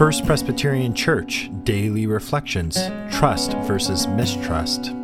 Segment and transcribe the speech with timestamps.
[0.00, 2.78] First Presbyterian Church Daily Reflections
[3.12, 4.94] Trust versus Mistrust.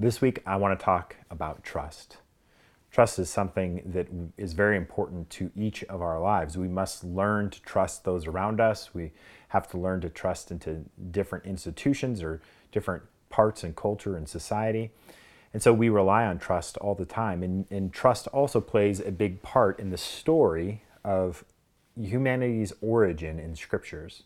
[0.00, 2.18] This week, I want to talk about trust.
[2.92, 6.56] Trust is something that is very important to each of our lives.
[6.56, 8.94] We must learn to trust those around us.
[8.94, 9.10] We
[9.48, 12.40] have to learn to trust into different institutions or
[12.70, 14.92] different parts and culture and society.
[15.58, 17.42] And so we rely on trust all the time.
[17.42, 21.44] And, and trust also plays a big part in the story of
[22.00, 24.22] humanity's origin in scriptures.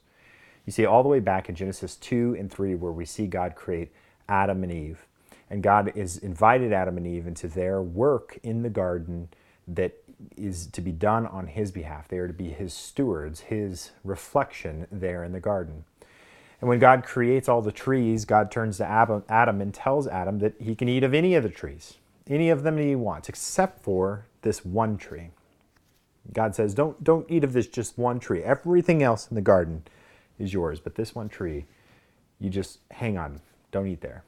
[0.67, 3.55] You see, all the way back in Genesis 2 and 3, where we see God
[3.55, 3.93] create
[4.29, 5.07] Adam and Eve.
[5.49, 9.31] And God has invited Adam and Eve into their work in the garden
[9.67, 10.05] that
[10.37, 12.09] is to be done on his behalf.
[12.09, 15.85] They are to be his stewards, his reflection there in the garden.
[16.63, 18.87] And when God creates all the trees, God turns to
[19.29, 21.95] Adam and tells Adam that he can eat of any of the trees,
[22.29, 25.31] any of them that he wants, except for this one tree.
[26.33, 28.45] God says, don't, don't eat of this just one tree.
[28.45, 29.83] Everything else in the garden
[30.39, 31.65] is yours, but this one tree,
[32.39, 33.41] you just hang on.
[33.73, 34.23] Don't eat there.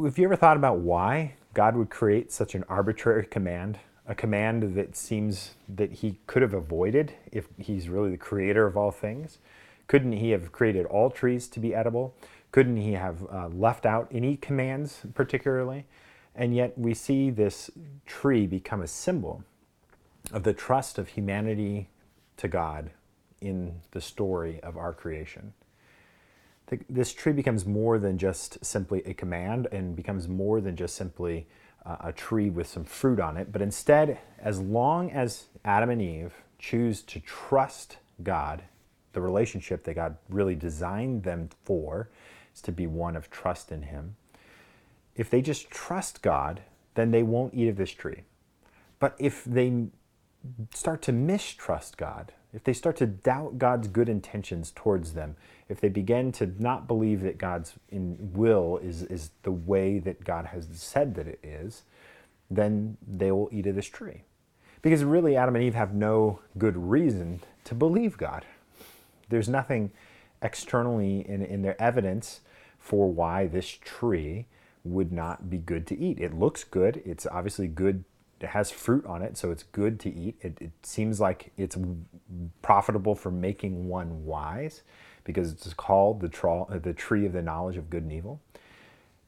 [0.00, 3.80] Have you ever thought about why God would create such an arbitrary command?
[4.06, 8.76] A command that seems that he could have avoided if he's really the creator of
[8.76, 9.38] all things?
[9.86, 12.14] Couldn't he have created all trees to be edible?
[12.52, 15.86] Couldn't he have uh, left out any commands particularly?
[16.34, 17.70] And yet we see this
[18.04, 19.44] tree become a symbol
[20.32, 21.88] of the trust of humanity
[22.36, 22.90] to God
[23.40, 25.52] in the story of our creation.
[26.90, 31.46] This tree becomes more than just simply a command and becomes more than just simply
[31.84, 36.34] a tree with some fruit on it, but instead, as long as Adam and Eve
[36.58, 38.62] choose to trust God
[39.16, 42.10] the relationship that God really designed them for
[42.54, 44.14] is to be one of trust in Him.
[45.16, 46.60] If they just trust God,
[46.96, 48.24] then they won't eat of this tree.
[48.98, 49.86] But if they
[50.74, 55.34] start to mistrust God, if they start to doubt God's good intentions towards them,
[55.70, 60.44] if they begin to not believe that God's will is, is the way that God
[60.44, 61.84] has said that it is,
[62.50, 64.24] then they will eat of this tree.
[64.82, 68.44] Because really, Adam and Eve have no good reason to believe God
[69.28, 69.90] there's nothing
[70.42, 72.40] externally in, in their evidence
[72.78, 74.46] for why this tree
[74.84, 76.20] would not be good to eat.
[76.20, 77.02] It looks good.
[77.04, 78.04] It's obviously good.
[78.40, 80.36] It has fruit on it, so it's good to eat.
[80.40, 81.76] It, it seems like it's
[82.62, 84.82] profitable for making one wise
[85.24, 88.40] because it's called the, tra- the tree of the knowledge of good and evil.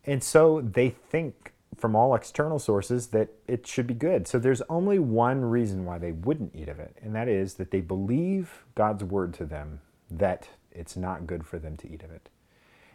[0.04, 4.28] And so they think from all external sources that it should be good.
[4.28, 7.70] So there's only one reason why they wouldn't eat of it, and that is that
[7.70, 12.10] they believe God's word to them that it's not good for them to eat of
[12.10, 12.28] it.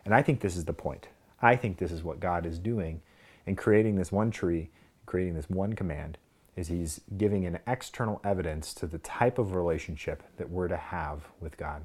[0.06, 1.08] And I think this is the point.
[1.42, 3.02] I think this is what God is doing
[3.46, 4.70] in creating this one tree,
[5.06, 6.18] creating this one command,
[6.56, 11.28] is he's giving an external evidence to the type of relationship that we're to have
[11.40, 11.84] with God.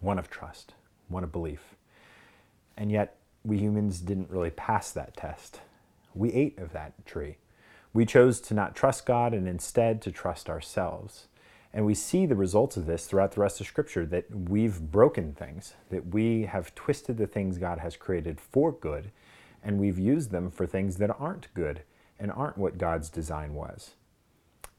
[0.00, 0.74] One of trust,
[1.08, 1.76] one of belief.
[2.76, 5.60] And yet, we humans didn't really pass that test.
[6.14, 7.36] We ate of that tree.
[7.92, 11.26] We chose to not trust God and instead to trust ourselves.
[11.72, 15.32] And we see the results of this throughout the rest of Scripture that we've broken
[15.32, 19.12] things, that we have twisted the things God has created for good,
[19.62, 21.82] and we've used them for things that aren't good
[22.18, 23.92] and aren't what God's design was.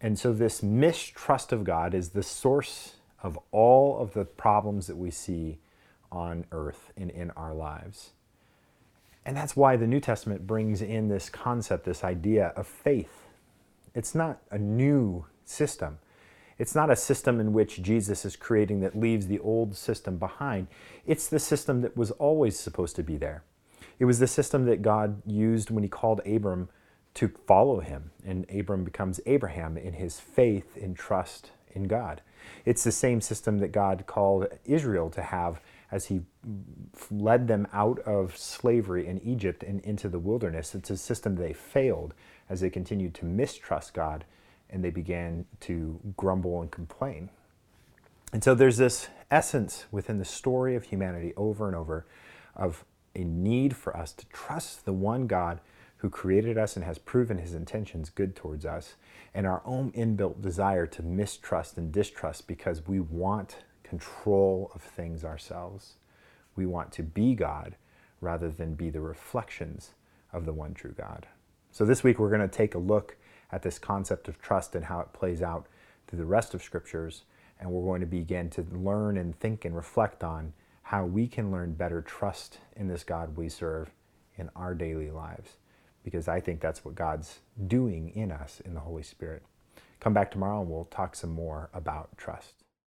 [0.02, 4.98] And so, this mistrust of God is the source of all of the problems that
[4.98, 5.60] we see
[6.12, 8.12] on earth and in our lives.
[9.26, 13.28] And that's why the New Testament brings in this concept, this idea of faith.
[13.94, 16.00] It's not a new system.
[16.62, 20.68] It's not a system in which Jesus is creating that leaves the old system behind.
[21.08, 23.44] It's the system that was always supposed to be there.
[23.98, 26.70] It was the system that God used when he called Abram
[27.16, 28.12] to follow him.
[28.24, 32.22] And Abram becomes Abraham in his faith and trust in God.
[32.64, 35.62] It's the same system that God called Israel to have
[35.92, 36.22] as he
[37.10, 40.76] led them out of slavery in Egypt and into the wilderness.
[40.76, 42.14] It's a system they failed
[42.52, 44.26] as they continued to mistrust God
[44.72, 47.30] and they began to grumble and complain.
[48.34, 52.06] And so there's this essence within the story of humanity over and over
[52.56, 55.60] of a need for us to trust the one God
[55.98, 58.96] who created us and has proven his intentions good towards us,
[59.36, 65.24] and our own inbuilt desire to mistrust and distrust because we want control of things
[65.24, 65.98] ourselves.
[66.56, 67.76] We want to be God
[68.20, 69.92] rather than be the reflections
[70.34, 71.28] of the one true God.
[71.72, 73.16] So this week we're going to take a look
[73.52, 75.68] at this concept of trust and how it plays out
[76.08, 77.24] through the rest of scriptures.
[77.60, 80.54] And we're going to begin to learn and think and reflect on
[80.84, 83.92] how we can learn better trust in this God we serve
[84.38, 85.52] in our daily lives.
[86.04, 89.44] Because I think that's what God's doing in us in the Holy Spirit.
[90.00, 92.61] come back tomorrow and we'll talk some more about trust.